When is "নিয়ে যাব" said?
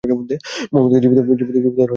1.55-1.89